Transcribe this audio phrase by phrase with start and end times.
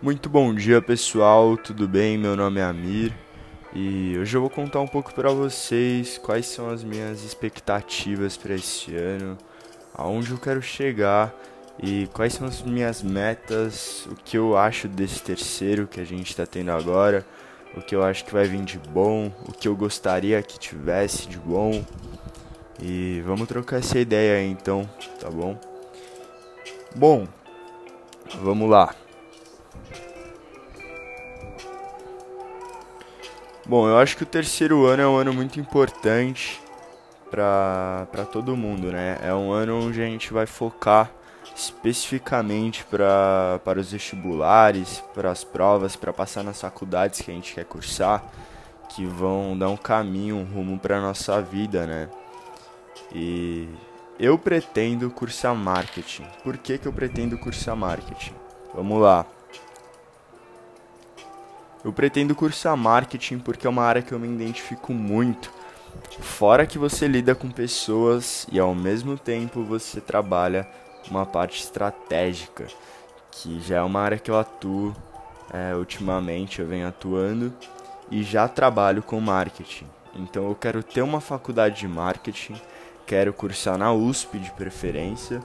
[0.00, 1.56] Muito bom dia, pessoal.
[1.56, 2.16] Tudo bem?
[2.16, 3.12] Meu nome é Amir
[3.74, 8.54] e hoje eu vou contar um pouco para vocês quais são as minhas expectativas para
[8.54, 9.36] esse ano,
[9.92, 11.34] aonde eu quero chegar
[11.82, 16.30] e quais são as minhas metas, o que eu acho desse terceiro que a gente
[16.30, 17.26] está tendo agora,
[17.76, 21.26] o que eu acho que vai vir de bom, o que eu gostaria que tivesse
[21.26, 21.84] de bom.
[22.80, 24.88] E vamos trocar essa ideia aí então,
[25.18, 25.58] tá bom?
[26.94, 27.26] Bom,
[28.40, 28.94] vamos lá.
[33.68, 36.58] Bom, eu acho que o terceiro ano é um ano muito importante
[37.30, 39.18] para todo mundo, né?
[39.22, 41.10] É um ano onde a gente vai focar
[41.54, 47.54] especificamente pra, para os vestibulares, para as provas, para passar nas faculdades que a gente
[47.54, 48.24] quer cursar,
[48.88, 52.08] que vão dar um caminho, um rumo para nossa vida, né?
[53.14, 53.68] E
[54.18, 56.26] eu pretendo cursar marketing.
[56.42, 58.32] Por que, que eu pretendo cursar marketing?
[58.74, 59.26] Vamos lá.
[61.84, 65.50] Eu pretendo cursar marketing porque é uma área que eu me identifico muito.
[66.20, 70.68] Fora que você lida com pessoas e ao mesmo tempo você trabalha
[71.10, 72.66] uma parte estratégica,
[73.30, 74.94] que já é uma área que eu atuo
[75.52, 77.52] é, ultimamente, eu venho atuando
[78.10, 79.86] e já trabalho com marketing.
[80.14, 82.60] Então eu quero ter uma faculdade de marketing,
[83.06, 85.40] quero cursar na USP de preferência,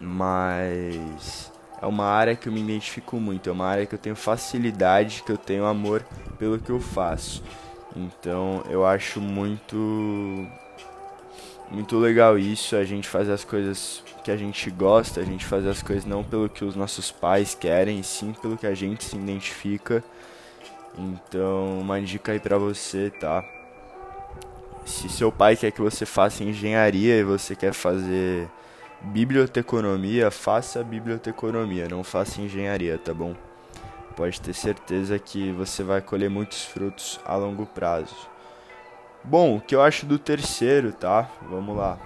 [0.00, 1.51] mas
[1.82, 5.24] é uma área que eu me identifico muito, é uma área que eu tenho facilidade,
[5.26, 6.06] que eu tenho amor
[6.38, 7.42] pelo que eu faço.
[7.96, 10.46] Então eu acho muito
[11.70, 15.70] muito legal isso, a gente fazer as coisas que a gente gosta, a gente fazer
[15.70, 19.16] as coisas não pelo que os nossos pais querem, sim pelo que a gente se
[19.16, 20.04] identifica.
[20.96, 23.42] Então, uma dica aí pra você, tá?
[24.84, 28.48] Se seu pai quer que você faça engenharia e você quer fazer
[29.04, 33.34] biblioteconomia, faça biblioteconomia, não faça engenharia, tá bom?
[34.16, 38.14] Pode ter certeza que você vai colher muitos frutos a longo prazo.
[39.24, 41.30] Bom, o que eu acho do terceiro, tá?
[41.48, 41.98] Vamos lá.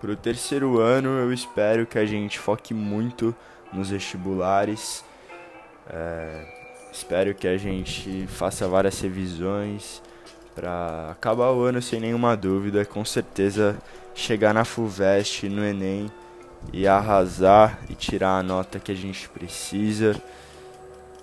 [0.00, 3.34] Pro terceiro ano, eu espero que a gente foque muito
[3.72, 5.04] nos vestibulares.
[5.88, 6.44] É,
[6.92, 10.02] espero que a gente faça várias revisões
[10.56, 13.76] para acabar o ano sem nenhuma dúvida, com certeza
[14.14, 16.10] chegar na FUVEST, no Enem
[16.72, 20.20] e arrasar e tirar a nota que a gente precisa.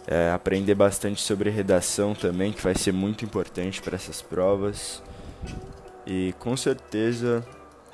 [0.05, 5.01] É, aprender bastante sobre redação também, que vai ser muito importante para essas provas.
[6.05, 7.43] E com certeza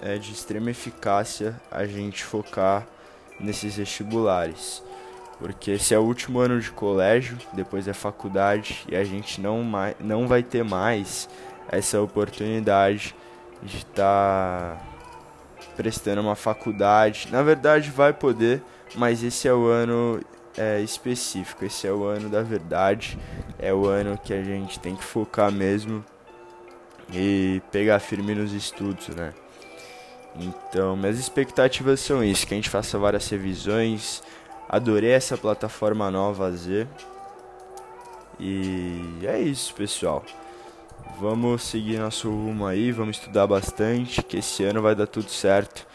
[0.01, 2.85] é de extrema eficácia a gente focar
[3.39, 4.83] nesses vestibulares.
[5.39, 9.65] Porque esse é o último ano de colégio, depois é faculdade e a gente não,
[9.99, 11.29] não vai ter mais
[11.71, 13.15] essa oportunidade
[13.63, 14.77] de estar tá
[15.77, 17.29] prestando uma faculdade.
[17.31, 18.61] Na verdade, vai poder,
[18.95, 20.19] mas esse é o ano
[20.57, 23.17] é, específico, esse é o ano da verdade,
[23.57, 26.03] é o ano que a gente tem que focar mesmo
[27.13, 29.33] e pegar firme nos estudos, né?
[30.35, 34.21] Então, minhas expectativas são isso, que a gente faça várias revisões.
[34.69, 36.87] Adorei essa plataforma nova Z.
[38.39, 40.23] E é isso, pessoal.
[41.19, 45.87] Vamos seguir nosso rumo aí, vamos estudar bastante, que esse ano vai dar tudo certo.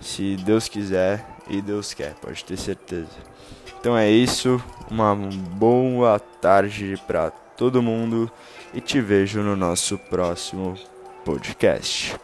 [0.00, 3.10] Se Deus quiser e Deus quer, pode ter certeza.
[3.80, 8.30] Então é isso, uma boa tarde para todo mundo
[8.72, 10.74] e te vejo no nosso próximo
[11.24, 12.16] podcast.